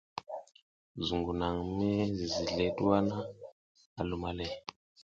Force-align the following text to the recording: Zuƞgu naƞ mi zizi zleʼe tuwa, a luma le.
Zuƞgu 1.05 1.31
naƞ 1.39 1.55
mi 1.75 1.89
zizi 2.17 2.43
zleʼe 2.49 2.67
tuwa, 2.77 2.97
a 3.99 4.01
luma 4.09 4.29
le. 4.37 4.45